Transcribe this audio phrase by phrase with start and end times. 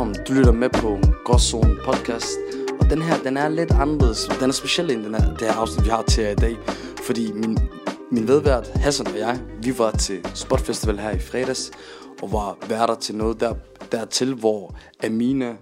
[0.00, 2.38] Velkommen, du lytter med på Gråzone podcast.
[2.80, 4.28] Og den her, den er lidt anderledes.
[4.40, 6.56] Den er speciel end den her, det her afsnit, vi har til jer i dag.
[7.06, 7.58] Fordi min,
[8.10, 11.70] min vedvært, Hassan og jeg Vi var til Spot Festival her i fredags
[12.22, 13.54] Og var værter til noget der,
[13.92, 15.56] dertil Hvor Amina,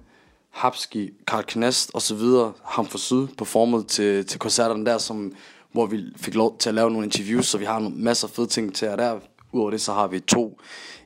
[0.51, 5.33] Hapski, Karl Knast og så videre Ham fra Syd performede til, til koncerterne der som,
[5.73, 8.35] Hvor vi fik lov til at lave nogle interviews Så vi har nogle masser af
[8.35, 9.19] fede ting til jer der.
[9.53, 10.61] Udover det så har vi to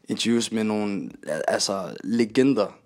[0.09, 1.11] interviews med nogle
[1.49, 2.82] altså, legender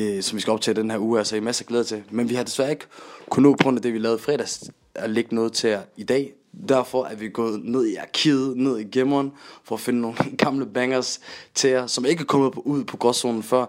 [0.00, 2.02] øh, som vi skal op til den her uge, altså i masser af glæde til.
[2.10, 2.86] Men vi har desværre ikke
[3.30, 6.02] kunnet nå på grund af det, vi lavede fredags, at lægge noget til jer i
[6.02, 6.32] dag.
[6.68, 9.32] Derfor er vi gået ned i arkivet, ned i gemmeren,
[9.64, 11.20] for at finde nogle gamle bangers
[11.54, 13.66] til jer, som ikke er kommet på, ud på gråzonen før.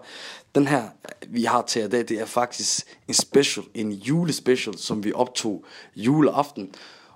[0.54, 0.82] Den her,
[1.28, 5.12] vi har til jer i dag, det er faktisk en special, en julespecial, som vi
[5.12, 5.64] optog
[5.96, 6.74] juleaften.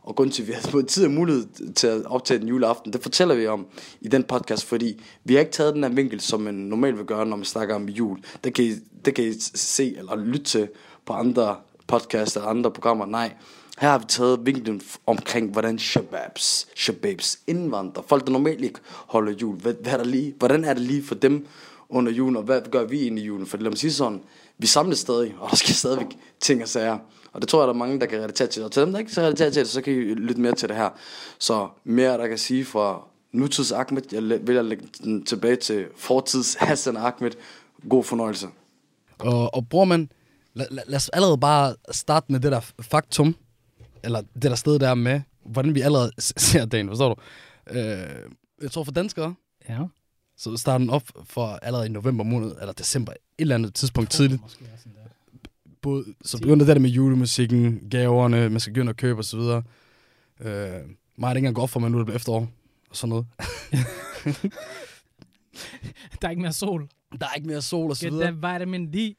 [0.09, 2.93] Og grund til, at vi har fået tid og mulighed til at optage den juleaften,
[2.93, 3.67] det fortæller vi om
[4.01, 7.05] i den podcast, fordi vi har ikke taget den her vinkel, som man normalt vil
[7.05, 8.19] gøre, når man snakker om jul.
[8.45, 8.73] Det kan I,
[9.05, 10.69] det kan I se eller lytte til
[11.07, 11.57] på andre
[11.87, 13.07] podcasts eller andre programmer.
[13.07, 13.33] Nej,
[13.79, 19.33] her har vi taget vinklen omkring, hvordan shababs, shababs indvandrer, folk der normalt ikke holder
[19.33, 21.47] jul, hvad, hvad er der lige, hvordan er det lige for dem
[21.89, 23.47] under julen, og hvad gør vi ind i julen?
[23.47, 24.21] For lad mig sige sådan,
[24.59, 26.07] vi samles stadig, og der skal stadigvæk
[26.41, 26.99] ting og sager.
[27.33, 28.65] Og det tror jeg, der er mange, der kan relatere til.
[28.65, 30.69] Og til dem, der ikke kan relatere til det, så kan I lytte mere til
[30.69, 30.91] det her.
[31.39, 34.03] Så mere, der kan sige fra nutids Ahmed.
[34.13, 37.31] Jeg vil lægge den tilbage til fortids Hassan Ahmed.
[37.89, 38.47] God fornøjelse.
[39.19, 40.11] Og, og bror man,
[40.55, 43.35] lad, lad, lad os allerede bare starte med det der faktum,
[44.05, 47.21] eller det der sted der med, hvordan vi allerede ser dagen, forstår du?
[47.79, 47.99] Øh,
[48.63, 49.35] jeg tror for danskere,
[49.69, 49.79] Ja.
[50.39, 54.11] Så starter den op for allerede i november måned, eller december, et eller andet tidspunkt
[54.11, 54.43] tidligt.
[54.43, 55.09] Måske også sådan der.
[55.83, 59.39] Både, så begynder det der med julemusikken, gaverne, man skal begynde at købe osv.
[59.39, 59.51] Øh,
[60.41, 60.83] mig er det
[61.21, 62.49] ikke engang godt for mig, nu det blevet efterår,
[62.91, 63.27] og sådan noget.
[66.23, 66.89] Der er ikke mere sol.
[67.21, 68.33] Der er ikke mere sol og så Get videre.
[68.43, 69.17] that vitamin D.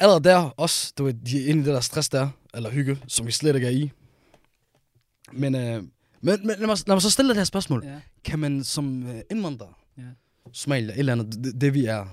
[0.00, 2.98] allerede der også, du ved, de er inde i det der stress der, eller hygge,
[3.08, 3.90] som vi slet ikke er i.
[5.32, 5.86] Men, øh, men,
[6.20, 7.84] men lad, mig, lad mig så stille det her spørgsmål.
[7.84, 8.00] Ja.
[8.24, 10.02] Kan man som øh, indvandrer, Ja.
[10.52, 12.06] Somalia, et eller andet, det, det vi er,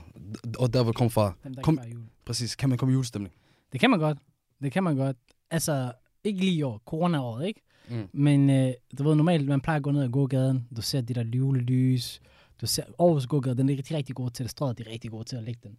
[0.60, 2.02] og der vil komme fra, Dem, der Kom- jul.
[2.26, 3.34] præcis, kan man komme i julestemning?
[3.72, 4.18] Det kan man godt.
[4.64, 5.18] Det kan man godt.
[5.52, 5.92] Altså,
[6.24, 6.82] ikke lige i år.
[6.86, 7.62] Corona-året, ikke?
[7.90, 8.08] Mm.
[8.14, 10.68] Men øh, du ved, normalt, man plejer at gå ned ad gågaden.
[10.76, 12.22] Du ser de der julelys.
[12.62, 14.52] Du ser Aarhus gågade, den er rigtig, rigtig god til det.
[14.52, 15.78] Strøget, de er rigtig gode til at lægge den.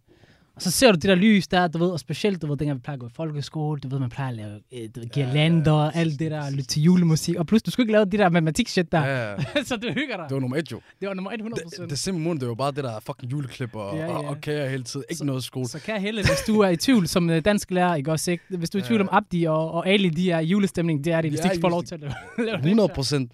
[0.55, 2.77] Og så ser du de der lys der, du ved, og specielt, du ved, dengang
[2.79, 5.09] vi plejer at gå i folkeskole, du ved, man plejer at lave øh, du ved,
[5.09, 7.35] girlander og alt det der, lytte til julemusik.
[7.35, 9.05] Og plus, du skulle ikke lave det der matematik-shit der.
[9.05, 9.35] Ja, ja.
[9.65, 10.25] så du hygger dig.
[10.29, 10.79] Det var nummer et jo.
[11.01, 13.75] Det var nummer 100 Det, det simpelthen måned, det var bare det der fucking juleklip
[13.75, 14.17] og, Ja, ja, ja.
[14.17, 14.29] og, ja.
[14.29, 15.03] og kager hele tiden.
[15.09, 15.67] Ikke Så- noget skole.
[15.67, 18.43] Så kan Helle, hvis du er i tvivl som øh, dansk lærer, ikke også, ikke?
[18.57, 19.07] Hvis du er i tvivl Ja.
[19.07, 21.61] om Abdi og, og Ali, de er i julestemning, det er de, hvis De ikke
[21.61, 22.13] får lov til at lave,
[22.45, 22.65] lave det.
[22.65, 23.31] 100 procent.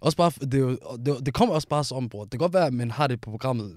[0.00, 2.22] Også bare, det, jo, det, det kommer også bare så om, bror.
[2.24, 3.72] Det kan godt være, at man har det på programmet,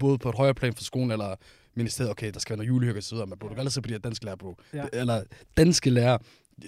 [0.00, 1.34] både på et højere plan for skolen, eller
[1.76, 3.72] ministeriet, okay, der skal være noget julehygge og så videre, men bro, du kan aldrig
[3.72, 4.56] se på de her danske lærer, bro.
[4.74, 4.84] Ja.
[4.92, 5.22] Eller
[5.56, 6.18] danske lærer,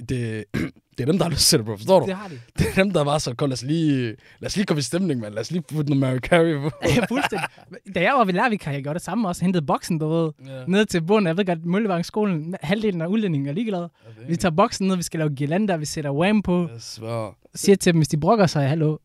[0.09, 0.45] det,
[0.99, 2.07] det er dem, der har lyst til det, bro, forstår du?
[2.07, 2.41] Det har de.
[2.59, 4.07] Det er dem, der var så, kom, lad os lige,
[4.39, 5.33] lad os lige komme i stemning, man.
[5.33, 6.71] Lad os lige putte noget Mary Carey på.
[6.97, 7.49] Ja, fuldstændig.
[7.95, 9.45] Da jeg var ved lærervikar, jeg gjorde det samme også.
[9.45, 10.65] Hentede boksen, du ved, Ja.
[10.67, 11.27] ned til bunden.
[11.27, 13.89] Jeg ved godt, Møllevangsskolen, halvdelen af udlændingen er ligeglad.
[14.29, 16.69] Vi tager boksen ned, vi skal lave girlander, vi sætter wham på.
[17.03, 17.31] Jeg.
[17.55, 18.97] Siger til dem, hvis de brokker sig, hallo,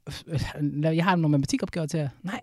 [0.83, 2.09] jeg har nogle matematikopgaver til jer.
[2.23, 2.39] Nej,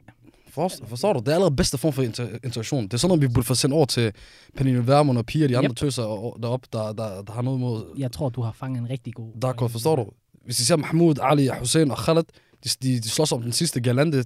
[0.51, 1.19] Forstår, forstår du?
[1.21, 2.85] Det er allerede bedste form for inter- interaktion.
[2.85, 4.13] Det er sådan noget, vi burde få sendt over til
[4.57, 5.77] Pernille Vermund og Pia og de andre Yep.
[5.77, 8.91] tøser og- deroppe, der, der, der har noget mod jeg tror, du har fanget en
[8.91, 9.33] rigtig god...
[9.45, 10.07] D'accord, forstår du?
[10.45, 12.23] Hvis I ser Mahmoud, Ali, Hussein og Khaled,
[12.65, 14.25] de, de, de slås om den sidste galante,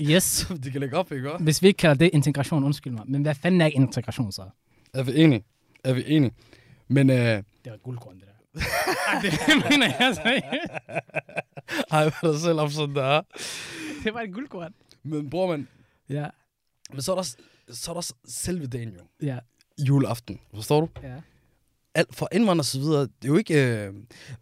[0.00, 0.46] Yes.
[0.64, 1.30] de kan lægge op, ikke?
[1.40, 3.02] Hvis vi ikke kalder det integration, undskyld mig.
[3.08, 4.42] Men hvad fanden er integration så?
[4.94, 5.44] Er vi enige?
[5.84, 6.32] Er vi enige?
[6.88, 8.28] Men, øh, Det var et guldkorn, det der.
[9.22, 9.32] Det
[9.70, 10.48] mener jeg så ikke.
[11.90, 13.20] ej, hvad der selv op sådan der.
[14.04, 14.72] Det var et guldkorn.
[15.04, 15.68] Men bror, man,
[16.08, 16.26] Ja,
[16.90, 17.34] men så er der,
[17.72, 19.26] så er der selve dagen jo.
[19.26, 19.38] ja,
[19.78, 20.88] Juleaften, forstår du?
[21.02, 21.20] ja.
[21.94, 23.54] Alt for indvandrere og så videre, det er jo ikke...
[23.54, 23.94] Øh...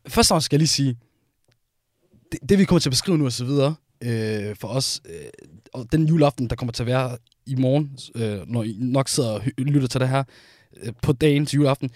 [0.08, 0.98] Først og fremmest skal jeg lige sige,
[2.32, 5.48] det, det vi kommer til at beskrive nu og så videre, øh, for os, øh,
[5.72, 9.30] og den juleaften, der kommer til at være i morgen, øh, når I nok sidder
[9.30, 10.24] og lytter til det her,
[10.76, 11.90] øh, på dagen til juleaften,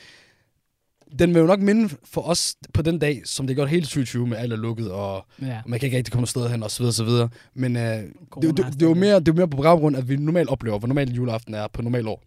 [1.19, 4.27] den vil jo nok minde for os på den dag, som det gjorde hele 2020
[4.27, 5.61] med alt er lukket, og ja.
[5.67, 7.29] man kan ikke rigtig komme sted hen, og så videre, og så videre.
[7.55, 8.13] Men øh, det,
[8.43, 10.79] det, det, er jo mere, det er jo mere på baggrund, at vi normalt oplever,
[10.79, 12.23] hvor normalt juleaften er på normal år.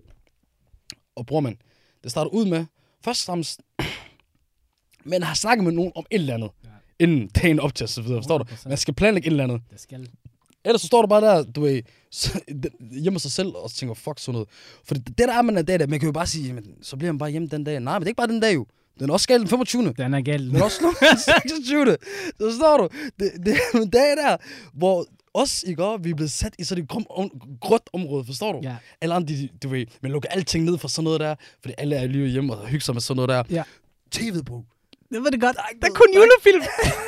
[1.16, 1.57] Og bror man,
[2.04, 2.66] det starter ud med,
[3.06, 3.62] først og fremmest,
[5.06, 6.69] man har snakket med nogen om et eller andet, Ja.
[7.06, 8.44] inden dagen op til, og så videre, forstår du?
[8.44, 8.69] 100%.
[8.69, 9.62] Man skal planlægge et eller andet.
[9.72, 10.10] Det skal...
[10.66, 11.81] Ellers så står du bare der, du ved,
[13.04, 14.50] hjemme sig selv, og tænker, fuck sådan noget.
[14.86, 16.98] For det, der er man er dag, der, man kan jo bare sige, jamen, så
[16.98, 17.80] bliver man bare hjemme den dag.
[17.80, 18.66] Nej, men det er ikke bare den dag jo.
[19.00, 19.94] Den er også galt den 25.
[19.94, 20.44] Den er galt.
[20.52, 21.98] Den er også den 26.
[22.40, 22.90] Så står du.
[23.19, 24.38] Det, det er en dag der,
[24.74, 27.31] hvor os, ikke også, vi er blevet sat i sådan et grum, om,
[27.62, 28.60] gråt område, forstår du?
[28.64, 28.75] Ja.
[29.02, 31.96] Alle andre, de, du ved, man lukker alting ned for sådan noget der, fordi alle
[31.96, 33.44] er lige hjemme og hygger sig med sådan noget der.
[33.50, 33.64] Ja.
[34.46, 34.64] Bro.
[35.13, 35.56] Det var det godt.
[35.56, 36.63] Der er Der er kun er julefilm.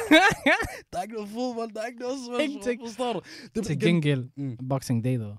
[0.92, 2.82] Der er ikke noget fodbold, der er ikke noget Ingenting.
[2.88, 3.22] forstår du?
[3.56, 4.58] Det Til gengæld, Mm.
[4.70, 5.38] Boxing Day, dog.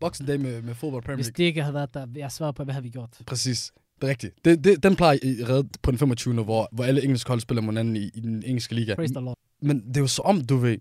[0.00, 1.36] Boxing Day med, med fodbold Premier Hvis League.
[1.36, 3.10] det ikke havde været der, jeg svarer på, hvad havde vi gjort?
[3.26, 3.72] Præcis.
[4.00, 4.44] Det er rigtigt.
[4.44, 6.34] Det, det, den plejer I redde på den 25.
[6.44, 8.94] hvor, hvor alle engelske hold spiller mod hinanden i, i den engelske liga.
[8.94, 9.36] Praise the Lord.
[9.62, 10.78] Men det er jo så om, du ved,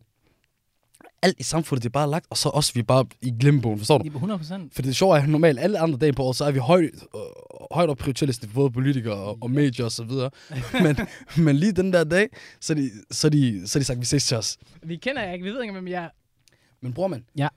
[1.21, 3.77] alt i samfundet, det er bare lagt, og så også vi er bare i glemmebogen,
[3.79, 4.03] forstår du?
[4.03, 4.73] Det er på 100 procent.
[4.75, 6.89] For det sjove er, at normalt alle andre dage på året, så er vi højt,
[7.15, 7.21] øh,
[7.71, 10.29] højt op prioritetsliste, både politikere og, og medier og så videre.
[10.83, 10.97] men,
[11.37, 12.27] men lige den der dag,
[12.61, 14.57] så de, så de, så de sagt, vi ses til os.
[14.83, 16.09] Vi kender jer ikke, vi ved ikke, hvem jeg er.
[16.81, 17.47] Men bror man, Ja.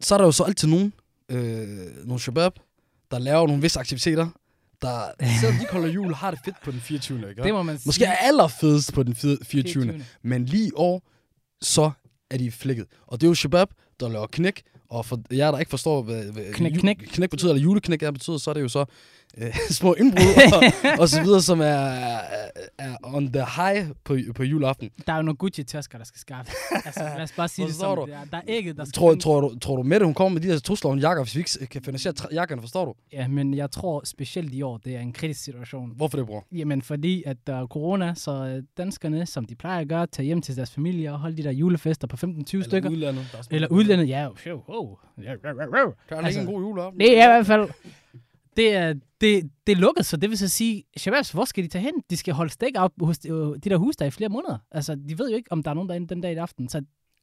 [0.00, 0.92] så er der jo så altid nogen,
[1.28, 1.68] øh,
[2.06, 2.52] nogle shabab,
[3.10, 4.28] der laver nogle visse aktiviteter,
[4.82, 5.02] der,
[5.40, 7.28] selvom de ikke holder jul, har det fedt på den 24.
[7.30, 7.42] Ikke?
[7.42, 7.88] Det må man sige.
[7.88, 10.04] Måske er allerfedest på den fire- 24.
[10.22, 11.02] Men lige i år,
[11.62, 11.90] så
[12.30, 12.86] er de flækket.
[13.06, 13.68] Og det er jo shabab,
[14.00, 14.62] der laver knæk.
[14.88, 16.96] Og for jer, der ikke forstår, hvad, hvad Knæk, knæk.
[16.96, 18.84] knæk betyder, eller juleknæk er betyder, så er det jo så
[19.36, 20.62] øh, små indbrud og,
[21.00, 21.64] og så videre, som er,
[22.78, 24.90] er, on the high på, på juleaften.
[25.06, 26.52] Der er jo nogle Gucci-tasker, der skal skaffe.
[26.84, 28.02] altså, lad os bare sige det som du?
[28.02, 28.06] er.
[28.30, 30.40] Der er ikke, der skal Tror, tror, du, tror du med det, hun kommer med
[30.40, 32.94] de der trusler jakker, hvis vi ikke kan finansiere jakkerne, forstår du?
[33.12, 35.92] Ja, men jeg tror specielt i år, det er en kritisk situation.
[35.96, 36.44] Hvorfor det, bror?
[36.52, 40.24] Jamen, fordi at der er corona, så øh, danskerne, som de plejer at gøre, tager
[40.24, 42.90] hjem til deres familie og holde de der julefester på 15-20 stykker.
[42.90, 43.26] udlandet.
[43.34, 44.28] Er Eller udlandet, ja.
[44.68, 44.96] Oh.
[45.18, 45.84] ja, ja, ja, ja.
[46.08, 47.00] Der er Altså, en god juleaften.
[47.00, 47.68] Det er i hvert fald...
[48.56, 51.68] Det er, det, det er lukket, så det vil så sige, Shababs, hvor skal de
[51.68, 51.92] tage hen?
[52.10, 54.28] De skal holde stik op hos de, øh, de der hus, der er i flere
[54.28, 54.58] måneder.
[54.70, 56.68] Altså, de ved jo ikke, om der er nogen derinde den dag i aften.
[56.68, 56.82] Så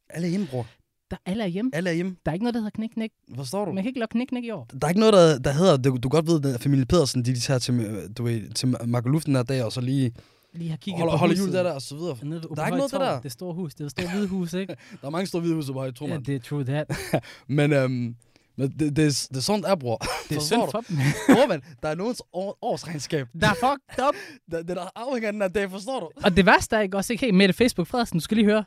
[0.09, 0.68] Alle er hjemme, bror.
[1.12, 1.71] der alle er hjemme.
[1.74, 2.15] Alle er hjemme.
[2.25, 3.12] Der er ikke noget, der hedder knik-knik.
[3.35, 3.71] Forstår du?
[3.71, 4.68] Man kan ikke lave knik-knik i år.
[4.81, 7.36] Der er ikke noget, der, der hedder, du, du godt ved, at familie Pedersen, de,
[7.36, 7.74] de tager til,
[8.18, 10.12] du ved, til Markoluften der dag, og så lige
[10.56, 12.18] Lige har kigget holder, på holder jul der, der, og så videre.
[12.24, 13.21] Nede Der er ikke noget der der.
[13.21, 13.75] Det store hus.
[13.75, 14.75] Det er store hvide hus, ikke?
[15.01, 16.25] Der er mange store hvide huse, bare i to, ja, mand.
[16.25, 16.97] det er true that.
[17.47, 18.15] Men, øhm,
[18.55, 19.97] men det, det, er, det er sådan, det er, bror.
[20.29, 20.97] Det er synd for dem.
[21.35, 23.27] Bror, man, der er nogens år, årsregnskab.
[23.41, 24.15] Der er fucked up.
[24.51, 26.09] Det, det der afhænger af den her dag, forstår du?
[26.23, 27.25] Og det værste er ikke også, ikke?
[27.25, 28.63] Hey, Mette Facebook Frederiksen, du skal lige høre.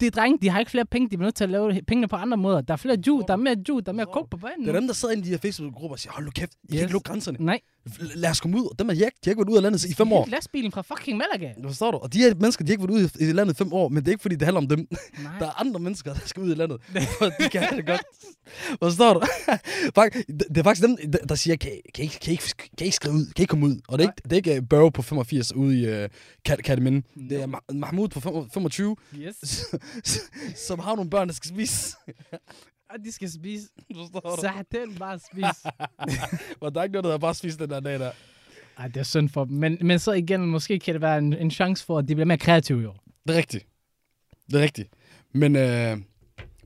[0.00, 2.16] De drenge, de har ikke flere penge, de bliver nødt til at lave pengene på
[2.16, 2.60] andre måder.
[2.60, 4.66] Der er flere ju, der er mere ju, der er mere coke på banen.
[4.66, 6.52] Det er dem, der sidder inde i de her Facebook-grupper og siger, hold nu kæft,
[6.52, 6.70] I yes.
[6.70, 7.38] kan ikke lukke grænserne.
[7.40, 7.60] Nej,
[8.14, 8.74] lad os komme ud.
[8.78, 9.00] Dem er jæk.
[9.02, 10.26] De har ikke været ude af landet i fem år.
[10.28, 11.52] Lastbilen fra fucking Malaga.
[11.62, 11.98] Du forstår du?
[11.98, 13.96] Og de her mennesker, de har ikke været ude i landet i fem år, men
[14.02, 14.78] det er ikke, fordi det handler om dem.
[15.22, 15.38] Nej.
[15.38, 16.80] Der er andre mennesker, der skal ud i landet,
[17.18, 18.02] for de kan det godt.
[18.82, 19.20] Forstår du?
[20.48, 20.96] Det er faktisk dem,
[21.28, 23.24] der- siger, kan, kan, I, ikke- kan, I, ikke- kan I ikke skrive ud?
[23.26, 23.80] Kan I ikke komme ud?
[23.88, 26.08] Og det er ikke, det er ikke uh, Børge på 85 ude i uh,
[26.44, 27.02] Kat Kataminde.
[27.28, 29.64] Det er Ma- Mahmoud på fem- 25, Yes.
[30.68, 31.96] som har nogle børn, der skal spise.
[33.04, 33.68] De skal spise.
[33.96, 34.36] Forstår
[34.70, 34.78] du?
[34.78, 35.68] Den bare spise.
[36.60, 38.10] Og der er ikke noget, der bare spise den der dag der.
[38.78, 39.56] Ej, det er synd for dem.
[39.56, 42.26] Men, men så igen, måske kan det være en, en chance for, at de bliver
[42.26, 43.04] mere kreative i år.
[43.28, 43.66] Det er rigtigt.
[44.50, 44.88] Det er rigtigt.
[45.34, 45.98] Men, øh,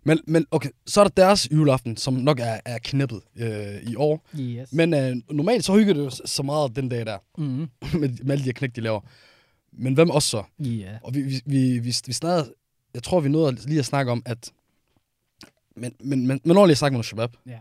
[0.05, 3.96] men, men okay, så er der deres juleaften, som nok er, er knippet øh, i
[3.96, 4.26] år.
[4.38, 4.73] Yes.
[4.73, 7.44] Men øh, normalt så hygger det jo så meget den dag der, Mm.
[8.00, 9.00] med, med alle de her knæk, de laver.
[9.73, 10.43] Men hvem også så?
[10.58, 10.99] Ja.
[11.02, 12.55] Og vi, vi, vi, vi, vi snakkede,
[12.94, 14.52] jeg tror, vi nåede lige at snakke om, at
[15.76, 17.58] men, men, men, men når lige snakke med shabab, Ja.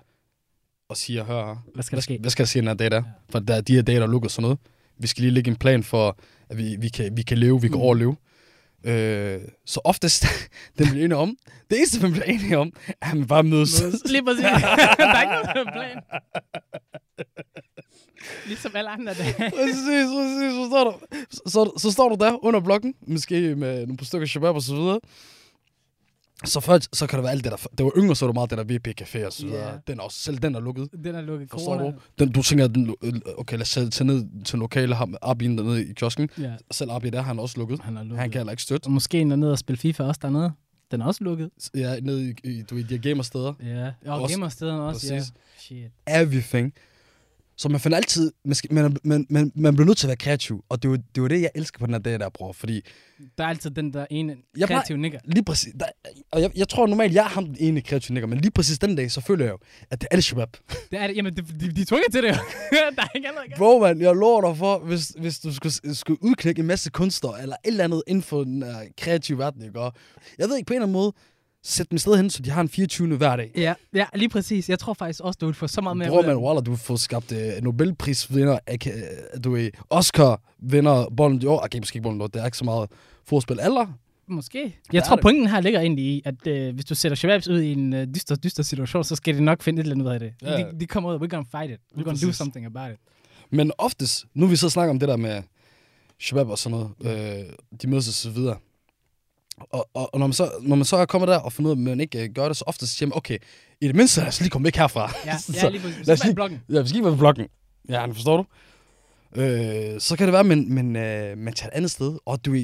[0.90, 2.18] og siger, hør, her, Hvad skal der ske?
[2.22, 2.98] hvad skal der ske dag der?
[2.98, 3.04] Ja.
[3.30, 4.60] For der er de her dage, der er lukket og sådan noget.
[4.98, 6.18] Vi skal lige lægge en plan for,
[6.50, 7.82] at vi, vi, kan, vi kan leve, vi kan Mm.
[7.84, 8.16] overleve.
[8.84, 10.26] Øh, så oftest,
[10.78, 11.38] den bliver enige om,
[11.70, 13.84] det eneste, man bliver enige om, er, at man bare mødes.
[14.06, 14.44] Lige præcis.
[14.98, 15.98] der er ikke noget plan.
[18.48, 19.34] Ligesom alle andre dage.
[19.34, 23.80] præcis, præcis, så står, du, så, så, så står du der under blokken, måske med
[23.80, 25.00] nogle par stykker shabab og så videre.
[26.46, 28.36] Så først, så kan det være alt det der, det var yngre, så var det
[28.36, 29.70] meget det der VP Café og så videre.
[29.72, 29.76] Ja.
[29.88, 30.90] Den er også, selv den er lukket.
[31.04, 31.92] Den er lukket Forstår corona.
[31.92, 32.00] du?
[32.20, 32.96] Den, du tænker, den, lo-
[33.38, 36.30] okay, lad os tage ned til lokale, ham, Arbien dernede i kiosken.
[36.38, 37.80] Ja, Selv Arbien der, han er også lukket.
[37.82, 38.20] han er lukket.
[38.20, 38.86] Han kan heller ikke støtte.
[38.88, 40.52] Og måske en dernede og spille FIFA også dernede.
[40.92, 41.50] Den er også lukket.
[41.76, 43.54] Ja, nede i, i, du, ved, de her gamersteder.
[43.64, 43.92] Ja.
[44.12, 45.20] Og Også- gamerstederne også, ja.
[45.20, 45.34] præcis.
[45.60, 45.92] Shit.
[46.08, 46.74] Everything.
[47.58, 50.18] Så man finder altid, man, skal, man, man, man, man bliver nødt til at være
[50.18, 50.64] kreativ.
[50.70, 52.30] Og det er, jo, det er jo det, jeg elsker på den her dag, der,
[52.30, 52.52] bror.
[52.54, 52.82] Fordi
[53.38, 55.20] Der er altid den der ene Jeg kreative nigger.
[55.26, 55.86] lige præcis, der,
[56.32, 58.80] og jeg, jeg tror normalt, jeg er ham den ene kreative nigger, men lige præcis
[58.80, 59.58] den dag, så føler jeg jo,
[59.92, 60.58] at det er alle shabab.
[60.92, 61.16] Det er det.
[61.18, 62.34] Jamen, de, de, de er tvunget til det jo.
[62.96, 63.58] der er ikke andet.
[63.58, 67.42] Bro, man, jeg lover dig for, hvis, hvis du skulle, skulle udknække en masse kunstnere,
[67.42, 69.80] eller et eller andet inden for den uh, kreative verden, ikke?
[69.80, 69.94] Og
[70.38, 71.14] jeg ved ikke, på en eller anden måde,
[71.66, 73.18] sæt dem sted hen, så de har en 24.
[73.18, 73.52] hver dag.
[73.56, 74.70] Ja, ja, lige præcis.
[74.70, 76.38] Jeg tror faktisk også, du vil få så meget mere Bror, man.
[76.38, 82.04] Walla, du får skabt uh, Nobelprisvinder, uh, du er Oscar-vinder, Bolden d'Or, okay, måske ikke
[82.04, 82.90] Bolden d'Or, det er ikke så meget
[83.26, 83.60] forspil.
[83.64, 83.88] Eller,
[84.28, 84.80] Måske.
[84.94, 87.62] Jeg er tror, pointen her ligger egentlig i, at øh, hvis du sætter Shababs ud
[87.62, 90.12] i en øh, dyster, dyster situation, så skal de nok finde et eller andet ud
[90.12, 90.34] af det.
[90.42, 90.58] Ja.
[90.58, 91.80] De, de kommer ud, we're gonna fight it.
[91.98, 93.00] We're gonna do something about it.
[93.50, 95.44] men oftest, nu vi så snakker om det der med
[96.20, 97.46] shabab og sådan noget, øh,
[97.82, 98.58] de mødes og så videre.
[99.58, 101.76] Og, og, og når, man så, når man så er kommet der og fundet ud
[101.76, 103.38] af, at man ikke øh, gør det så ofte, så siger man, okay,
[103.82, 105.12] i det mindste lad os lige komme væk herfra.
[105.26, 106.08] Ja, Så- ja lige præcis.
[106.08, 106.62] lad os lige- blokken.
[106.70, 107.48] Ja, vi skal være på blokken.
[107.90, 108.46] Ja, det forstår du?
[109.42, 112.46] Øh, så kan det være, at man, man, øh, man tager et andet sted, og
[112.46, 112.56] du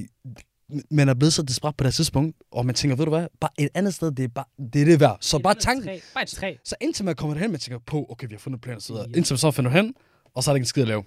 [0.91, 3.49] man er blevet så desperat på det tidspunkt, og man tænker, ved du hvad, bare
[3.59, 5.17] et andet sted, det er, bare, det, er det værd.
[5.21, 5.99] Så Et bare tanken, træ.
[6.13, 6.55] Bare et træ.
[6.65, 8.93] så indtil man kommer derhen, man tænker på, okay, vi har fundet planer og så
[8.93, 9.07] videre.
[9.13, 9.17] Ja.
[9.17, 9.93] Indtil man så finder hen,
[10.35, 11.03] og så er der ikke en skid at lave.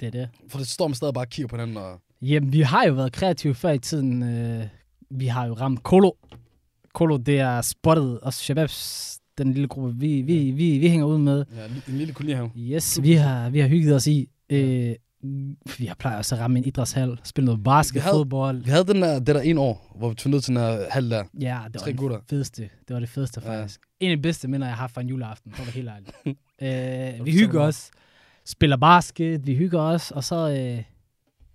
[0.00, 0.28] Det er det.
[0.48, 2.92] For det står man stadig bare og kigger på hinanden, og Jamen, vi har jo
[2.92, 4.22] været kreative før i tiden.
[4.22, 4.64] Øh,
[5.10, 6.10] vi har jo ramt Kolo.
[6.94, 11.18] Kolo, det er spottet, og Shababs, den lille gruppe, vi, vi, vi, vi hænger ud
[11.18, 11.44] med.
[11.56, 12.50] ja, en lille kolonihave.
[12.56, 14.28] Yes, vi har, vi har hygget os i.
[14.50, 14.94] Øh,
[15.78, 18.62] vi har plejer også at ramme en idrætshal, spille noget basket, Vi havde- fodbold.
[18.64, 20.90] Vi havde den der, det der en år, hvor vi tog ned til den her
[20.90, 21.24] halv der.
[21.40, 22.18] Ja, det var Tre det gutter.
[22.30, 22.62] fedeste.
[22.62, 23.60] Det var det fedeste, Ja.
[23.60, 23.80] faktisk.
[24.00, 25.88] En af de bedste minder, jeg har fra en juleaften, for at være helt
[26.62, 27.18] ærlig.
[27.20, 27.90] øh, vi hygger os,
[28.44, 30.36] spiller basket, vi hygger os, og så,
[30.76, 30.82] øh,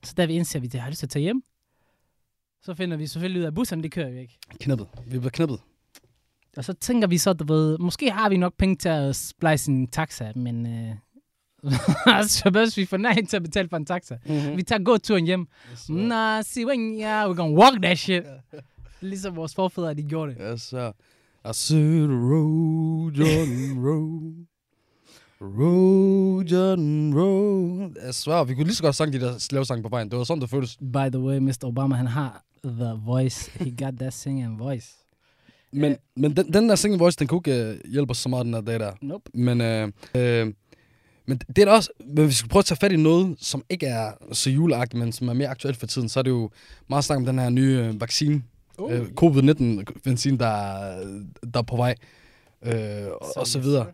[0.03, 1.43] så da vi indser, at vi har lyst til at tage hjem,
[2.61, 4.37] så finder vi selvfølgelig ud af, at busserne, de kører jo ikke.
[4.59, 4.87] Knippet.
[5.07, 5.59] Vi blev knippet.
[6.57, 9.71] Og så tænker vi så, du ved, måske har vi nok penge til at splice
[9.71, 10.95] en taxa, men øh,
[12.27, 14.17] så hvis vi får nej til at betale for en taxa.
[14.25, 14.57] Mm-hmm.
[14.57, 15.47] Vi tager gåturen hjem.
[15.89, 18.23] Nah, see when yeah, we're gonna walk that shit.
[19.01, 20.39] Ligesom vores forfædre, de gjorde det.
[20.39, 20.91] Ja, så.
[21.45, 24.33] I said, row, Jordan, row.
[25.41, 27.79] Row, Jordan, row.
[28.05, 30.11] Jeg svær, vi kunne lige så godt sange de der slavesange på vejen.
[30.11, 30.77] Det var sådan, det føltes.
[30.77, 31.63] By the way, Mr.
[31.63, 33.51] Obama, han har the voice.
[33.63, 34.87] He got that singing voice.
[35.73, 38.45] Men, men den, den der singing voice, den kunne ikke uh, hjælpe os så meget
[38.45, 38.91] den her dag der.
[39.01, 39.31] Nope.
[39.33, 40.53] Men, øh, øh,
[41.25, 43.35] men det er da også, men hvis vi skal prøve at tage fat i noget,
[43.39, 46.29] som ikke er så juleagtigt, men som er mere aktuelt for tiden, så er det
[46.31, 46.49] jo
[46.89, 48.43] meget snak om den her nye øh, vaccine.
[48.77, 48.93] Oh.
[48.93, 51.95] Øh, Covid-19-vaccine, der, er- der er på vej.
[52.65, 52.73] Øh,
[53.21, 53.85] og, og så videre.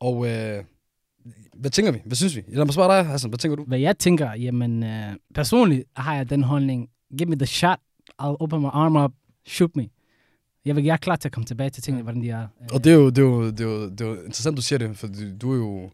[0.00, 0.64] Og øh,
[1.54, 1.98] hvad tænker vi?
[2.04, 2.42] Hvad synes vi?
[2.48, 3.30] Lad mig spørge dig, Hassan.
[3.30, 3.64] Hvad tænker du?
[3.64, 6.88] Hvad jeg tænker, jamen, øh, personligt har jeg den holdning,
[7.18, 7.78] give me the shot,
[8.20, 9.12] I'll open my arm up,
[9.46, 9.88] shoot me.
[10.64, 12.46] Jeg, vil, jeg er klar til at komme tilbage til tingene, hvordan de er.
[12.72, 14.62] Og det er jo, det er jo, det er jo, det er jo interessant, du
[14.62, 15.90] siger det, for du, du er jo,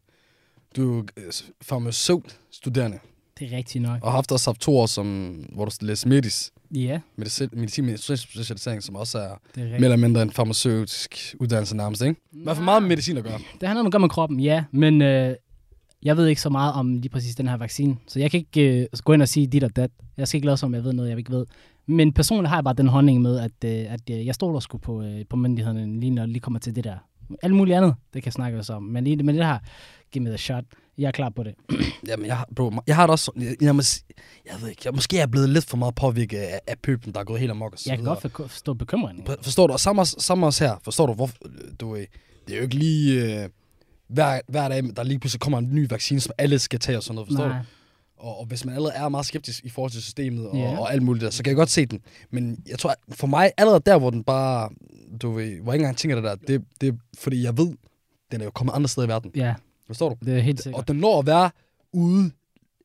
[0.76, 2.98] du er jo øh, farmaceut-studerende,
[3.38, 4.02] det er rigtigt nok.
[4.02, 7.84] og har haft også haft to år, som, hvor du læste medis, Ja, medicin, medicin
[7.84, 12.20] med specialisering, som også er det er mere eller mindre en farmaceutisk uddannelse nærmest, ikke?
[12.32, 13.38] I hvert fald meget med medicin at gøre.
[13.38, 14.64] Det noget med at gøre med kroppen, ja.
[14.70, 15.34] Men øh,
[16.02, 17.96] jeg ved ikke så meget om lige præcis den her vaccine.
[18.06, 19.90] Så jeg kan ikke øh, gå ind og sige dit og dat.
[20.16, 21.46] Jeg skal ikke lade som, jeg ved noget, jeg ikke ved.
[21.88, 24.78] Men personligt har jeg bare den holdning med, at, øh, at øh, jeg stoler sgu
[24.78, 26.96] på, øh, på myndighederne, lige når det lige kommer til det der.
[27.42, 28.82] Alt muligt andet, det kan snakke os om.
[28.82, 29.58] Men lige med det her,
[30.12, 30.64] give me the shot.
[30.98, 31.54] Jeg er klar på det.
[32.08, 33.74] Jamen, jeg, har- bro, jeg har det også jeg, jeg,
[34.46, 37.14] jeg ved ikke, jeg, måske er jeg blevet lidt for meget påvirket af, af pøblen,
[37.14, 39.26] der er gået helt amok og så Jeg kan godt for- forstå bekymringen.
[39.26, 39.72] For- Forstår du?
[39.72, 40.74] Og samme, samme også her.
[40.84, 41.30] Forstår du, hvor,
[41.80, 43.48] du, det er jo ikke lige øh,
[44.08, 47.02] hver, hver dag, der lige pludselig kommer en ny vaccine, som alle skal tage og
[47.02, 47.28] sådan noget.
[47.28, 47.58] Forstår Nej.
[47.58, 47.64] du?
[48.18, 50.78] Og, og hvis man allerede er meget skeptisk i forhold til systemet og, Ja.
[50.78, 52.00] og alt muligt der, så kan jeg godt se den.
[52.30, 54.70] Men jeg tror, for mig, allerede der, hvor den bare,
[55.22, 57.72] du ved, hvor jeg ikke engang tænker det der, det, det er, fordi jeg ved,
[58.32, 59.30] den er jo kommet andre steder i verden.
[59.34, 59.54] Ja,
[59.86, 60.16] Forstår du?
[60.26, 60.80] det er helt sikkert.
[60.80, 61.50] Og den når at være
[61.92, 62.30] ude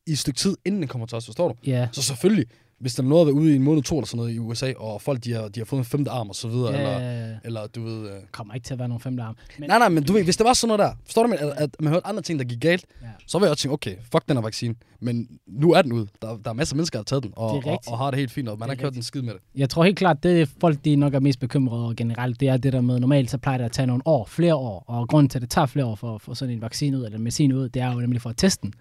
[0.06, 1.24] i et stykke tid, inden den kommer til os.
[1.26, 1.54] Forstår du?
[1.66, 2.46] Ja, Så selvfølgelig,
[2.82, 4.72] hvis den nåede at være ude i en måned, to eller sådan noget i USA,
[4.78, 7.34] og folk de har, de har fået en femte arm og så videre, eller, ja,
[7.44, 8.06] eller du ved...
[8.06, 8.16] Øh...
[8.32, 9.36] kommer ikke til at være nogen femte arm.
[9.58, 11.38] Men, Nej, nej, men du ved, hvis det var sådan noget der, forstår du, men,
[11.38, 13.06] at, at man hørte andre ting, der gik galt, Ja.
[13.26, 16.06] så vil jeg også tænke, okay, fuck den her vaccine, men nu er den ude.
[16.22, 18.10] Der, der er masser af mennesker, der har taget den, og, er og, og, har
[18.10, 18.94] det helt fint, og man har er rigtigt.
[18.94, 19.40] den skid med det.
[19.54, 22.56] Jeg tror helt klart, det folk de nok er mest bekymrede over generelt, det er
[22.56, 25.28] det der med, normalt så plejer det at tage nogle år, flere år, og grunden
[25.28, 27.24] til, at det tager flere år for at få sådan en vaccine ud, eller en
[27.24, 28.74] medicin ud, det er jo nemlig for at teste den.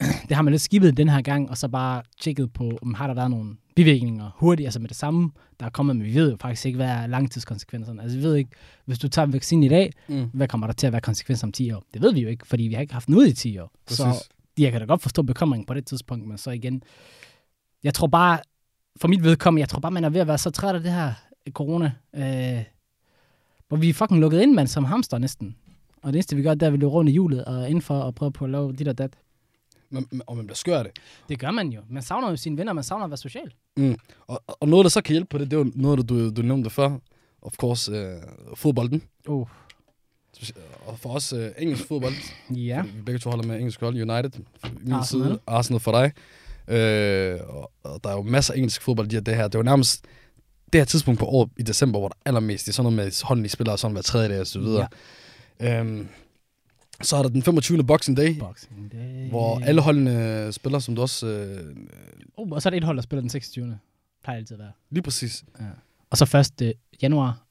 [0.00, 3.06] Det har man lidt skibet den her gang, og så bare tjekket på, om har
[3.06, 6.30] der været nogle bivirkninger hurtigt, altså med det samme, der er kommet, men vi ved
[6.30, 8.02] jo faktisk ikke, hvad er langtidskonsekvenserne.
[8.02, 8.50] Altså vi ved ikke,
[8.84, 10.30] hvis du tager en vaccine i dag, Mm.
[10.32, 11.84] hvad kommer der til at være konsekvenser om 10 år?
[11.94, 13.72] Det ved vi jo ikke, fordi vi har ikke haft den ud i 10 år.
[13.86, 14.28] Så Præcis.
[14.58, 16.82] jeg kan da godt forstå bekymringen på det tidspunkt, men så igen,
[17.82, 18.38] jeg tror bare,
[19.00, 20.92] for mit vedkommende, jeg tror bare, man er ved at være så træt af det
[20.92, 21.12] her
[21.50, 22.64] corona, øh,
[23.68, 25.56] hvor vi er fucking lukket ind, mand, som hamster næsten.
[26.02, 27.94] Og det eneste, vi gør, det er, at vi løber rundt i hjulet og indenfor
[27.98, 29.18] og prøver på at lave dit og dat.
[29.90, 30.92] Men- og man bliver skør af det.
[31.28, 31.80] Det gør man jo.
[31.90, 33.52] Man savner jo sine venner, man savner at være social.
[34.26, 36.42] Og, og noget, der så kan hjælpe på det, det er jo noget, du, du
[36.42, 36.98] nævnte før,
[37.42, 38.22] of course, øh,
[38.54, 39.02] fodbolden.
[39.28, 39.46] Oh.
[40.86, 42.14] Og for os øh, engelsk fodbold,
[42.50, 42.82] Ja.
[42.82, 43.94] Vi begge to holder med engelsk hold.
[44.10, 44.30] United,
[44.80, 45.26] min Arsenal.
[45.26, 46.12] side, Arsenal for dig.
[46.76, 49.44] Øh, og, og der er jo masser af engelsk fodbold, her, det her.
[49.44, 50.04] Det er jo nærmest
[50.72, 53.06] det her tidspunkt på året i december, hvor der er allermest, det er sådan noget
[53.06, 54.88] med hånden i spiller, og sådan hver tredje dag og så videre.
[55.60, 55.80] Ja.
[55.80, 56.08] Øhm,
[57.02, 57.84] så er der den 25.
[57.84, 59.28] Boxing Day, Boxing Day.
[59.30, 61.26] hvor alle holdene spiller, som du også...
[61.26, 61.76] Øh,
[62.36, 63.78] Oh, og så er det et hold, der spiller den 26.
[64.24, 64.72] Plejer altid at være.
[64.90, 65.44] lige præcis.
[66.10, 66.74] Og så 1.
[67.02, 67.42] januar.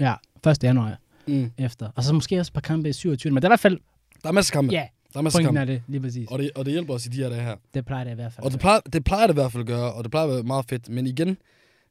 [0.00, 0.14] Ja,
[0.50, 0.64] 1.
[0.64, 1.50] januar Mm.
[1.58, 1.88] efter.
[1.96, 3.30] Og så måske også et par kampe i 27.
[3.30, 3.78] Men det er i hvert fald,
[4.22, 4.72] Der er masser af kampe.
[4.72, 5.72] ja, Der er masser af pointen kampe.
[5.72, 6.28] er det, lige præcis.
[6.30, 7.56] Og det, og det hjælper os i de her dage her.
[7.74, 8.44] Det plejer det i hvert fald.
[8.44, 10.32] Og det plejer, det plejer det i hvert fald at gøre, og det plejer at
[10.34, 10.88] være meget fedt.
[10.88, 11.36] Men igen,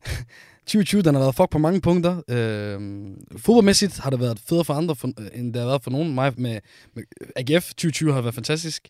[0.65, 2.21] 2020, den har været fuck på mange punkter.
[2.27, 2.79] Øh,
[3.37, 6.15] fodboldmæssigt har det været federe for andre, for, end det har været for nogen.
[6.15, 6.59] Mig med,
[6.93, 7.03] med
[7.35, 8.87] AGF 2020 har været fantastisk.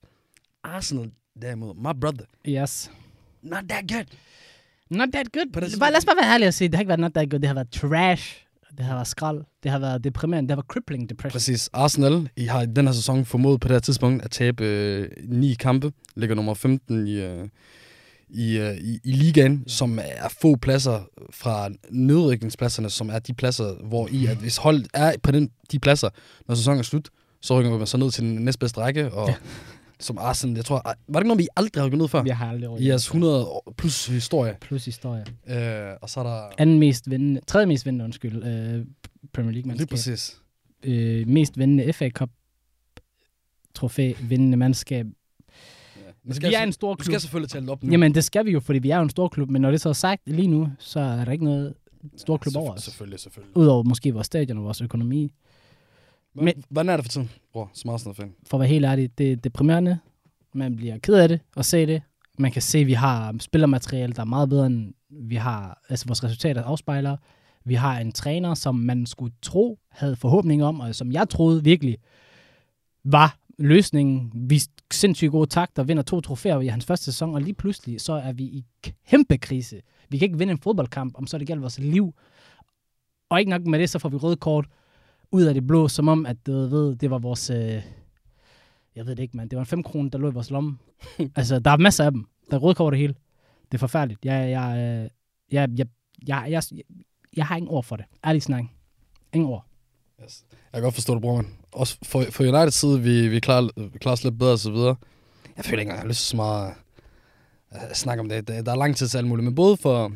[0.63, 2.91] Arsenal derimod, my brother, Yes.
[3.41, 4.05] not that good.
[4.89, 5.45] Not that good.
[5.71, 7.29] Det Bare, lad os bare være ærlige og sige, det har ikke været not that
[7.29, 7.39] good.
[7.39, 8.45] Det har været trash.
[8.77, 9.41] Det har været skrald.
[9.63, 10.47] Det har været deprimerende.
[10.47, 11.31] Det har været crippling depression.
[11.31, 11.69] Præcis.
[11.73, 15.09] Arsenal I har i den her sæson formået på det her tidspunkt at tabe øh,
[15.27, 15.91] ni kampe.
[16.15, 17.47] Ligger nummer 15 i, øh,
[18.33, 20.99] i, øh, i, i ligaen, som er få pladser
[21.31, 25.79] fra nedrykningspladserne, som er de pladser, hvor I, at hvis hold er på den, de
[25.79, 26.09] pladser,
[26.47, 27.09] når sæsonen er slut,
[27.41, 29.35] så rykker man så ned til den næstbedste række, og Ja.
[29.99, 32.23] som Arsenal, jeg tror, var det ikke noget, vi aldrig har gået ned før?
[32.23, 34.57] Vi har aldrig I jeres 100 år plus historie.
[34.61, 35.25] Plus historie.
[35.47, 36.49] Øh, og så er der...
[36.57, 38.85] Anden mest vindende, tredje mest vindende, undskyld, øh,
[39.33, 39.89] Premier League Lige mandskab.
[39.89, 40.37] præcis.
[40.83, 42.29] Øh, mest vindende FA Cup
[43.75, 45.05] trofæ, vindende mandskab.
[46.23, 47.05] Men Vi er en stor Du klub.
[47.05, 47.91] skal selvfølgelig det op nu.
[47.91, 49.81] Jamen, det skal vi jo, fordi vi er jo en stor klub, men når det
[49.81, 51.73] så er sagt lige nu, så er der ikke noget
[52.17, 52.83] stor klub over Selvfø- os.
[52.83, 53.57] Selvfølgelig, selvfølgelig.
[53.57, 55.31] Udover måske vores stadion og vores økonomi.
[56.35, 58.33] Men, Men- hvordan er det for tiden, bror, som Arsenal-fan?
[58.47, 59.99] For at være helt ærlig, det er deprimerende.
[60.53, 62.01] Man bliver ked af det at se det.
[62.39, 66.05] Man kan se, at vi har spillermateriale, der er meget bedre end vi har, altså
[66.07, 67.17] vores resultater afspejler.
[67.65, 71.63] Vi har en træner, som man skulle tro havde forhåbninger om, og som jeg troede
[71.63, 71.97] virkelig
[73.03, 74.31] var løsningen.
[74.35, 74.61] Vi
[74.93, 78.33] sindssygt gode takter, vinder to trofæer i hans første sæson, og lige pludselig så er
[78.33, 78.65] vi i
[79.07, 79.81] kæmpe krise.
[80.09, 82.13] Vi kan ikke vinde en fodboldkamp, om så det gælder vores liv.
[83.29, 84.65] Og ikke nok med det, så får vi røde kort
[85.31, 87.49] ud af det blå, som om, at du ved, det var vores...
[87.49, 87.81] Øh,
[88.95, 89.49] jeg ved det ikke, mand.
[89.49, 90.77] Det var en 5 kroner, der lå i vores lomme.
[91.35, 92.27] altså, der er masser af dem.
[92.49, 93.13] Der er røde kort det hele.
[93.71, 94.25] Det er forfærdeligt.
[94.25, 95.09] Jeg, jeg, øh,
[95.51, 95.87] jeg, jeg,
[96.27, 96.83] jeg, jeg, jeg,
[97.37, 98.05] jeg har ingen ord for det.
[98.25, 98.63] Ærligt snak.
[99.33, 99.65] Ingen ord.
[100.23, 100.43] Yes.
[100.49, 101.47] Jeg kan godt forstå det, bror, man.
[101.71, 104.71] Også for, for United side, vi, vi klarer, vi klarer os lidt bedre og så
[104.71, 104.95] videre.
[105.57, 106.73] Jeg føler ikke engang, jeg har lyst til så meget
[107.71, 108.47] at uh, snakke om det.
[108.47, 109.45] Der, er lang tid til alt muligt.
[109.45, 110.11] Men både for,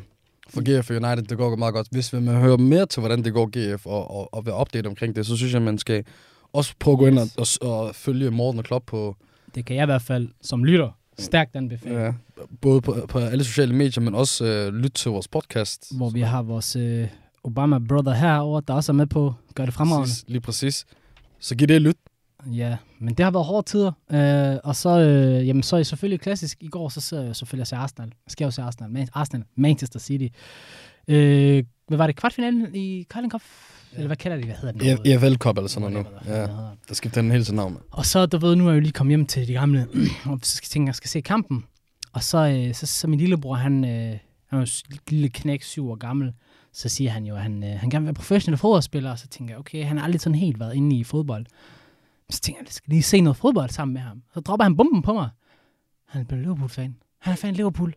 [0.48, 1.88] for GF og United, det går meget godt.
[1.90, 5.16] Hvis man hører mere til, hvordan det går GF, og, og, og være update omkring
[5.16, 6.04] det, så synes jeg, man skal
[6.52, 9.16] også prøve at gå ind og, og, og følge Morten og Klopp på,
[9.54, 12.00] Det kan jeg i hvert fald som lytter stærkt anbefale.
[12.00, 12.12] ja,
[12.60, 15.96] både på, på alle sociale medier, men også uh, lytte til vores podcast.
[15.96, 17.08] Hvor vi har vores øh,
[17.46, 20.06] Obama brother herover, der også er med på gør det fremragende.
[20.08, 20.86] Præcis, lige præcis.
[21.40, 21.96] Så giv det et lyt.
[22.52, 23.92] Ja, men det har været hårde tider.
[24.12, 26.58] Øh, og så, øh, jamen, så er jeg selvfølgelig klassisk.
[26.60, 28.08] I går så ser jeg selvfølgelig se Arsenal.
[28.26, 28.90] Jeg skal jo se Arsenal.
[28.90, 30.26] Man- Arsenal, Manchester City.
[31.08, 32.16] Øh, hvad var det?
[32.16, 33.42] Kvartfinalen i Carling Cup?
[33.92, 33.96] Ja.
[33.96, 34.44] Eller hvad kalder de?
[34.44, 35.06] Hvad hedder den?
[35.12, 36.32] EFL Cup eller sådan noget nu.
[36.32, 36.40] Ja,
[36.88, 37.78] der skifter den hele til navn.
[37.90, 39.86] Og så, du ved, nu er jeg jo lige kommet hjem til de gamle,
[40.30, 41.64] og så skal tænke, jeg skal se kampen.
[42.12, 44.66] Og så, øh, så, så min lillebror, han, øh, han er jo
[45.08, 46.32] lille knæk, syv år gammel,
[46.76, 49.28] så siger han jo, at han, øh, han gerne vil være professionel fodboldspiller, og så
[49.28, 51.46] tænker jeg, okay, han har aldrig sådan helt været inde i fodbold.
[52.30, 54.22] Så tænker jeg, jeg skal lige se noget fodbold sammen med ham.
[54.34, 55.28] Så dropper han bomben på mig.
[56.04, 56.96] Han er blevet Liverpool-fan.
[57.18, 57.94] Han er fan af Liverpool.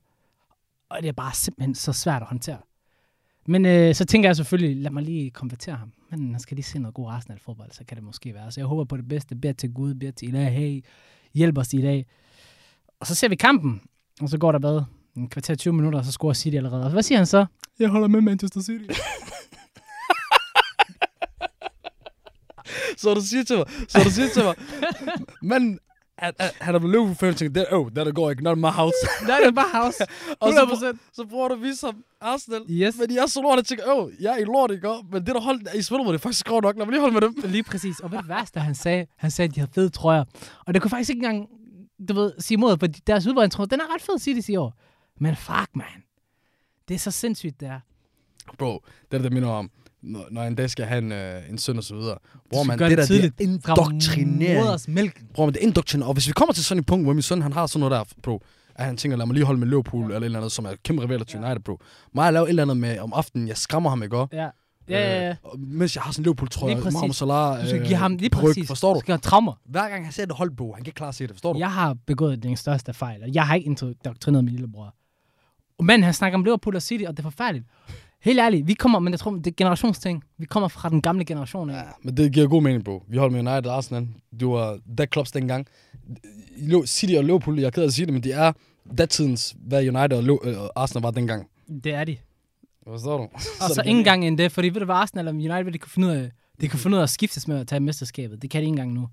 [0.89, 2.57] Og det er bare simpelthen så svært at håndtere.
[3.47, 5.93] Men øh, så tænker jeg selvfølgelig, lad mig lige konvertere ham.
[6.09, 8.51] Men han skal lige se noget god Arsenal-fodbold, så kan det måske være.
[8.51, 9.35] Så jeg håber på det bedste.
[9.35, 10.85] Beder til Gud, beder til Ilah, hey,
[11.33, 12.05] hjælp os i dag.
[12.99, 13.81] Og så ser vi kampen,
[14.21, 14.81] og så går der hvad?
[15.19, 16.83] En kvarter 20 minutter, og så scorer City allerede.
[16.85, 17.45] Og hvad siger han så?
[17.79, 18.85] Jeg holder med Manchester City.
[22.97, 24.55] Så du siger til mig, så du siger til mig,
[25.41, 25.79] men
[26.17, 28.61] han, han- han er blevet Liverpool fan, tænker, det, oh, der går ikke, not in
[28.61, 28.95] my house.
[29.21, 30.03] Det er bare house.
[30.39, 30.97] Og så, 100%.
[31.13, 32.61] så prøver du at vise ham Arsenal.
[32.69, 32.95] Yes.
[32.99, 34.87] Men jeg er så lort, og tænker, åh, jeg er i lort, ikke?
[35.11, 36.77] Men det der hold, I spiller mod, det er faktisk grov nok.
[36.77, 37.35] Lad mig lige holde med dem.
[37.51, 37.99] Lige præcis.
[37.99, 39.05] Og hvad det værste, han sagde?
[39.17, 40.23] Han sagde, at de havde fede trøjer.
[40.67, 41.47] Og det kunne faktisk ikke engang,
[42.09, 44.73] du ved, sige imod, for deres udvejningstrøje, den er ret fed, City i år.
[45.19, 45.85] Men fuck, man.
[46.87, 47.79] Det er så sindssygt, det er.
[48.57, 51.57] Bro, det er det, der minder om, når, en dag skal have en, øh, en
[51.57, 52.17] søn og så videre.
[52.49, 53.39] Bror, skal man, det, det der, det er tidligt.
[53.39, 55.13] Indoktrinering.
[55.33, 56.07] Bror, men det er indoktrinering.
[56.07, 57.91] Og hvis vi kommer til sådan et punkt, hvor min søn, han har sådan noget
[57.91, 58.43] der, bro,
[58.75, 60.73] at han tænker, lad mig lige holde med Liverpool, eller et eller andet, som er
[60.83, 61.79] kæmpe rivaler til United, bro.
[62.13, 64.17] Må jeg lave et eller andet med om aftenen, jeg skræmmer ham, ikke?
[64.17, 64.35] også?
[64.35, 64.49] Ja.
[64.89, 65.29] Ja, ja, ja.
[65.29, 66.91] Øh, mens jeg har sådan en Liverpool-trøje.
[66.91, 68.67] Mohamed Salah, Du skal øh, give ham lige præcis.
[68.67, 68.95] forstår du?
[68.95, 69.53] Du skal have traumer.
[69.65, 71.59] Hver gang han ser det holdbog, han kan ikke klare at se det, forstår du?
[71.59, 74.95] Jeg har begået den største fejl, og jeg har ikke indoktrineret min lillebror.
[75.83, 77.65] Men han snakker om Liverpool og City, og det er forfærdeligt.
[78.21, 80.23] Helt ærligt, vi kommer, men jeg tror, det er generationsting.
[80.37, 81.69] Vi kommer fra den gamle generation.
[81.69, 81.77] Ikke?
[81.79, 83.03] Ja, men det giver god mening, bro.
[83.07, 84.07] Vi holdt med United og Arsenal.
[84.39, 84.79] Det var
[85.13, 85.67] Clubs dengang.
[86.85, 88.51] City og Liverpool, jeg er ked af at sige det, men det er
[88.97, 91.47] datidens, hvad United og øh, og Arsenal var dengang.
[91.83, 92.17] Det er de.
[92.87, 93.23] Forstår du?
[93.23, 95.77] Og så, det ikke- gang end det, fordi ved du hvad Arsenal og United, de
[95.77, 98.41] kunne finde ud af, de kunne finde ud af at skiftes med at tage mesterskabet.
[98.41, 99.07] Det kan de ikke engang nu.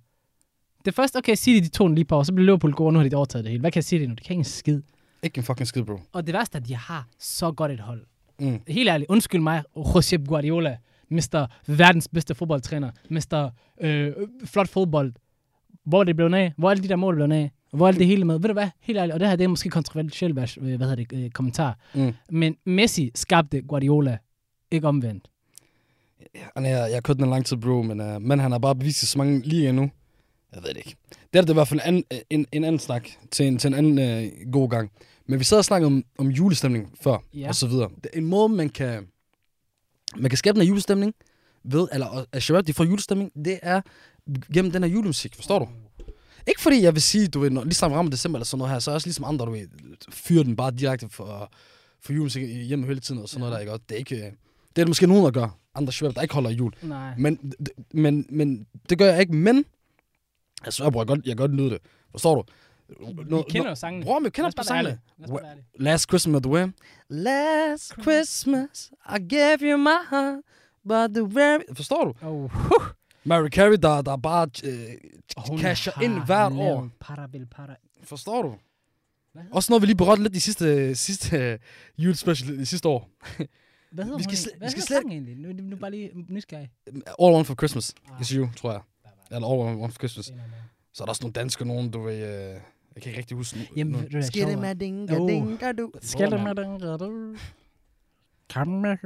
[0.85, 2.92] Det første, okay, City, de tog den lige på, og så blev Liverpool gode, og
[2.92, 3.61] nu har de overtaget det hele.
[3.61, 4.11] Hvad kan City nu?
[4.14, 4.83] De kan ikke en skid.
[5.22, 5.98] Ikke en fucking skid, bro.
[6.12, 8.07] Og det værste er, at de har så godt et hold.
[8.38, 8.61] Mm.
[8.68, 10.76] Helt ærligt, undskyld mig, Josep Guardiola,
[11.09, 11.46] Mr.
[11.66, 13.50] verdens bedste fodboldtræner, Mr.
[13.81, 14.12] Øh,
[14.44, 15.12] flot fodbold.
[15.85, 16.52] Hvor er det blevet af?
[16.57, 17.50] Hvor er alle de der mål blevet af?
[17.76, 18.38] hvor er det hele med?
[18.40, 18.68] Ved du hvad?
[18.81, 21.79] Helt ærligt, og det her det er måske kontroversielt, hvad, hedder det, øh, kommentar.
[21.94, 22.12] Mm.
[22.31, 24.18] Men Messi skabte Guardiola,
[24.70, 25.31] ikke omvendt.
[26.57, 28.59] Han er, jeg har kørt den en lang tid, bro, men, uh, men han har
[28.59, 29.90] bare bevist sig så mange lige endnu.
[30.57, 30.97] Jeg ved det ikke.
[31.33, 33.69] Det er det i hvert fald en, anden- en, en anden snak til en, til
[33.69, 34.90] en anden uh, god gang.
[35.27, 37.49] Men vi sad og snakkede om, om julestemning før, Ja.
[37.49, 37.88] og så videre.
[38.05, 39.07] Det er en måde, man kan,
[40.16, 41.14] man kan skabe her julestemning
[41.64, 43.81] ved, eller at Shabab, de får julestemning, det er
[44.55, 45.69] gennem den her julemusik, forstår du?
[46.49, 48.73] Ikke fordi jeg vil sige, du ved, når, lige snart rammer december eller sådan noget
[48.73, 49.66] her, så er jeg også ligesom andre, du ved,
[50.11, 51.53] fyrer den bare direkte for,
[52.01, 53.49] for julemusik hjemme hele tiden og sådan Ja.
[53.51, 53.73] noget der, ikke?
[53.73, 54.29] Og det er ikke, øh, det
[54.77, 55.59] er der måske nogen, der gør.
[55.75, 56.73] Andre Shabab, der ikke holder jul.
[56.83, 57.14] Nej.
[57.19, 57.53] Men,
[57.92, 59.64] men, men det gør jeg ikke, men...
[60.64, 61.79] Jeg svær, bror, jeg godt, jeg godt nyde det.
[62.11, 62.42] Forstår du?
[63.37, 64.05] Vi kender jo sangene.
[64.05, 64.99] Bror, jeg kender på sangene.
[65.81, 66.66] Last Christmas The Way.
[67.09, 70.38] Last Christmas, I gave you my heart,
[70.88, 71.61] but the very...
[71.75, 72.27] Forstår du?
[72.27, 72.51] Oh,
[73.25, 74.73] Mary Carey, der, der bare øh,
[75.49, 76.88] hun casher ind hvert år.
[77.01, 77.75] Parabil, para.
[78.05, 78.55] Forstår du?
[79.33, 79.42] Hvad?
[79.53, 81.59] Også noget, vi lige berørte lidt de sidste, sidste øh,
[81.99, 83.11] julespecial i sidste år.
[83.92, 85.37] Hvad hedder Vi hun skal Hvad vi skal hedder slet- sangen egentlig?
[85.37, 86.71] Nu, nu, bare lige nysgerrig.
[87.07, 87.95] All One for Christmas.
[88.12, 88.21] Ah.
[88.21, 88.81] Is you, tror jeg.
[89.30, 90.26] Eller All One for Christmas.
[90.92, 92.14] Så er der også nogle danske nogen, du ved...
[92.14, 92.60] Øh,
[92.94, 93.70] jeg kan ikke rigtig huske.
[93.76, 93.98] Jamen, nu.
[93.98, 94.22] du hvad, sjovere?
[94.24, 95.28] Skiddemadinga, Oh.
[95.28, 95.90] dinga, du.
[96.18, 96.42] Du mand.
[96.42, 97.38] med den rette?
[98.54, 98.96] Kom med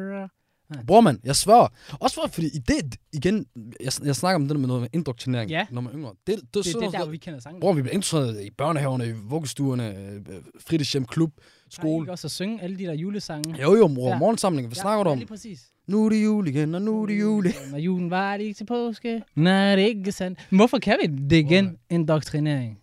[0.74, 0.85] her.
[0.87, 1.72] Bror, mand, jeg svær.
[2.00, 3.46] Også for, fordi i det, igen,
[3.85, 5.66] jeg, jeg snakker om det der med noget med indoktrinering, Ja.
[5.70, 6.12] når man er yngre.
[6.26, 7.61] Det, det, det, Det, er det, der, hvor vi kender sangen.
[7.61, 10.20] Bror, vi bliver introduceret i børnehaverne, i vuggestuerne, øh,
[10.66, 12.02] fritidshjem, klub, Har I skole.
[12.04, 13.62] ikke også at synge alle de der julesange?
[13.62, 14.12] Jo, jo, mor, Ja.
[14.12, 14.18] ja.
[14.18, 15.18] morgensamling, hvad snakker du ja, om?
[15.18, 15.61] lige præcis.
[15.87, 17.70] Nu er det jul igen, og nu er det jul igen.
[17.70, 19.22] Når julen var det ikke til påske.
[19.37, 20.38] Nej, det er ikke sandt.
[20.50, 21.76] Hvorfor kan vi det igen?
[21.90, 22.76] Indoktrinering.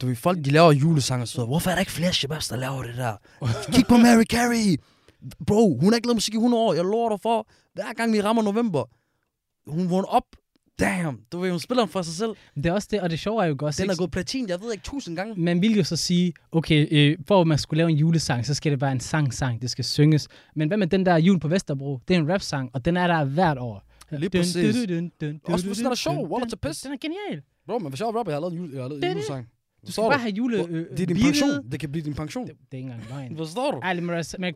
[0.00, 1.46] Du ved, folk de laver julesange og så videre.
[1.46, 3.12] Hvorfor er der ikke flere shababs, der laver det der?
[3.72, 4.76] Kig på Mary Carey.
[5.46, 6.74] Bro, hun har ikke lavet musik i 100 år.
[6.74, 8.84] Jeg lover dig for, hver gang vi rammer november,
[9.70, 10.24] hun vågner op.
[10.80, 12.34] Damn, du ved, hun spiller den for sig selv.
[12.56, 14.60] Det er også det, og det sjove er jo også, Den er gået platin, jeg
[14.60, 15.34] ved ikke, tusind gange.
[15.36, 18.54] man vil jo så sige, okay, øh, for at man skulle lave en julesang, så
[18.54, 20.28] skal det være en sang-sang, det skal synges.
[20.56, 22.00] Men hvad med den der jul på Vesterbro?
[22.08, 23.82] Det er en rap-sang, og den er der hvert år.
[24.10, 24.56] Lige præcis.
[24.56, 26.14] Også fordi den er sjov.
[26.14, 26.80] dun, Wallah dun, til pis.
[26.80, 27.42] Den er genial.
[27.66, 29.48] Bro, men hvis jeg var rapper, jeg har lavet en, julesang.
[29.86, 30.66] Du skal bare have jule...
[30.68, 31.70] Øh, Det er din pension.
[31.72, 32.46] Det kan blive din pension.
[32.46, 33.36] Det, det er ikke engang løgn.
[33.36, 33.80] Forstår du?
[33.84, 34.06] Ærligt,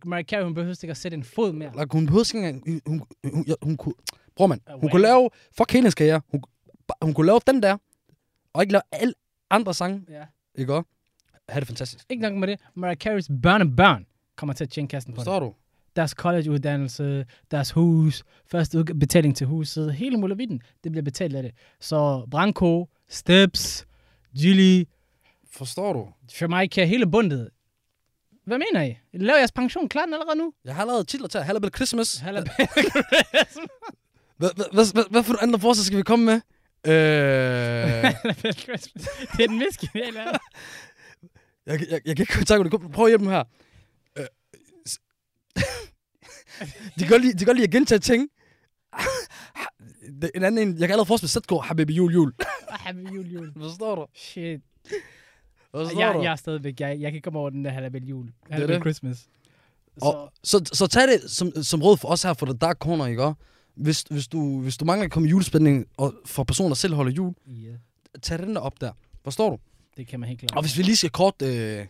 [0.05, 1.71] Mariah, Carey, hun behøver ikke at sætte en fod mere.
[1.79, 2.62] Like, hun behøver ikke engang...
[2.67, 3.95] Hun, hun, hun, hun, hun kunne...
[4.37, 4.61] Bror, man.
[4.67, 5.31] Oh, Hun kunne lave...
[5.59, 6.21] Fuck hele hendes karriere.
[6.31, 6.43] Hun,
[7.03, 7.77] hun kunne lave den der,
[8.53, 9.14] og ikke lave alle
[9.51, 10.03] andre sange.
[10.11, 10.23] Ja.
[10.55, 10.88] Ikke også?
[11.49, 12.05] Ha' det fantastisk.
[12.11, 12.61] Ikke nok med det.
[12.75, 15.25] Mariah Careys børnebørn kommer til at tjene kassen på det.
[15.25, 15.55] Forstår du?
[15.97, 21.53] Deres collegeuddannelse, deres hus, første betaling til huset, hele muligheden, det bliver betalt af det.
[21.81, 23.87] Så Branko, Steps,
[24.41, 24.85] Gilly,
[25.51, 26.09] Forstår du?
[26.41, 27.51] Jamaica, hele bundet.
[28.45, 28.99] Hvad mener I?
[29.13, 30.53] Lav jeres pension klar den allerede nu?
[30.65, 32.17] Jeg har lavet titler til Hallabelle Christmas.
[32.17, 32.41] Halla
[34.37, 36.35] Hvad, hvad, for andre forslag skal vi komme med?
[36.87, 38.83] Øh, Christmas.
[39.37, 40.21] Det er den mest geniale
[41.67, 42.91] jeg, jeg, jeg kan ikke kontakte dig.
[42.91, 43.45] Prøv at hjælpe mig her.
[44.19, 44.27] Øh,
[46.95, 48.29] de kan godt lide, de kan godt lide at gentage ting.
[50.23, 52.33] Det- en anden en, jeg kan allerede forestille mig, Sætgaard, Habibi jul, jul.
[52.71, 53.53] Happy jul, jul.
[53.63, 54.07] Forstår du?
[54.15, 54.61] Shit.
[55.71, 58.33] Forstår Jeg, jeg er stadigvæk, jeg, jeg kan komme over den der Hallabelle jul.
[58.51, 58.83] Hallabelle det.
[58.83, 59.19] Christmas.
[59.19, 59.29] Så,
[60.07, 63.07] Og, så, så tag det som, som råd for os her for The Dark Corner,
[63.07, 63.41] ikke også?
[63.75, 66.95] Hvis, hvis, du, hvis du mangler at komme i julespænding, og for personer, der selv
[66.95, 67.73] holder jul, ja,
[68.23, 68.93] tag den der op der.
[69.25, 69.59] Forstår du?
[69.99, 70.57] det kan man helt klart.
[70.57, 71.43] Og hvis vi lige skal kort...
[71.43, 71.87] Øh...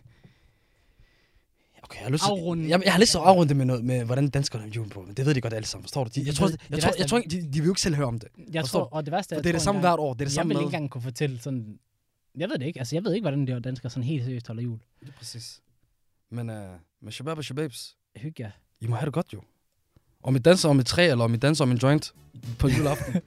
[1.83, 2.67] Okay, jeg har lyst til...
[2.67, 4.89] Jeg, jeg har lyst til at afrunde det med, noget, med, hvordan danskerne har jul
[4.89, 5.01] på.
[5.01, 6.09] Men det ved de godt alle sammen, forstår du?
[6.15, 7.81] De, jeg, tror, jeg, det jeg, tror, jeg tror ikke, de, de vil jo ikke
[7.81, 8.29] selv høre om det.
[8.53, 10.13] jeg forstår tror, og det værste For er, det er jeg det samme hvert år.
[10.13, 10.63] Det er det jeg samme vil mad.
[10.63, 11.79] ikke engang kunne fortælle sådan...
[12.39, 12.79] Jeg ved det ikke.
[12.79, 14.79] Altså, jeg ved ikke, hvordan de her danskere sådan helt seriøst holder jul.
[15.05, 15.61] Ja, præcis.
[16.31, 16.69] Men, øh,
[17.01, 18.51] men shabab og shababs, Hygge jer.
[18.81, 19.41] I må have det godt jo.
[20.23, 22.13] Om I danser om et træ, eller om I danser om en joint
[22.59, 23.21] på juleaften.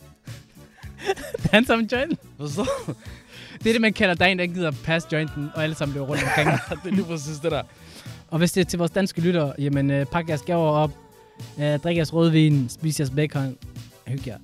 [1.52, 2.20] Han som joint.
[2.36, 2.94] Forstår du?
[3.58, 5.94] Det er det, man kalder, der er en, der gider passe jointen, og alle sammen
[5.94, 6.50] løber rundt omkring.
[6.84, 7.62] det er lige præcis det der.
[8.28, 10.90] og hvis det er til vores danske lyttere, jamen, øh, pak jeres gaver op,
[11.58, 13.58] øh, drik jeres rødvin, spis jeres bacon,
[14.06, 14.38] hygge jer.